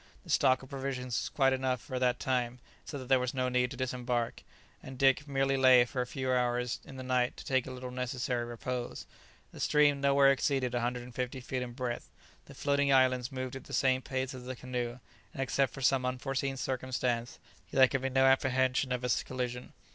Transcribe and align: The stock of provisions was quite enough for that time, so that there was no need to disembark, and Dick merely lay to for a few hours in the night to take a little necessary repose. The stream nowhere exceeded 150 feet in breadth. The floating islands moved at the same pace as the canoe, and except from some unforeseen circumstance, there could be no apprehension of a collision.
The 0.23 0.31
stock 0.31 0.63
of 0.63 0.69
provisions 0.71 1.13
was 1.25 1.29
quite 1.29 1.53
enough 1.53 1.79
for 1.79 1.99
that 1.99 2.19
time, 2.19 2.57
so 2.85 2.97
that 2.97 3.07
there 3.07 3.19
was 3.19 3.35
no 3.35 3.49
need 3.49 3.69
to 3.69 3.77
disembark, 3.77 4.41
and 4.81 4.97
Dick 4.97 5.27
merely 5.27 5.57
lay 5.57 5.81
to 5.81 5.85
for 5.85 6.01
a 6.01 6.07
few 6.07 6.31
hours 6.31 6.79
in 6.83 6.95
the 6.97 7.03
night 7.03 7.37
to 7.37 7.45
take 7.45 7.67
a 7.67 7.71
little 7.71 7.91
necessary 7.91 8.43
repose. 8.43 9.05
The 9.51 9.59
stream 9.59 10.01
nowhere 10.01 10.31
exceeded 10.31 10.73
150 10.73 11.39
feet 11.41 11.61
in 11.61 11.73
breadth. 11.73 12.09
The 12.45 12.55
floating 12.55 12.91
islands 12.91 13.31
moved 13.31 13.55
at 13.55 13.65
the 13.65 13.73
same 13.73 14.01
pace 14.01 14.33
as 14.33 14.45
the 14.45 14.55
canoe, 14.55 14.97
and 15.33 15.41
except 15.43 15.71
from 15.71 15.83
some 15.83 16.03
unforeseen 16.03 16.57
circumstance, 16.57 17.37
there 17.69 17.87
could 17.87 18.01
be 18.01 18.09
no 18.09 18.25
apprehension 18.25 18.91
of 18.91 19.03
a 19.03 19.09
collision. 19.23 19.71